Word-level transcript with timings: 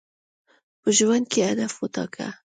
په 0.81 0.89
ژوند 0.97 1.25
کي 1.31 1.39
هدف 1.49 1.71
وټاکه. 1.77 2.27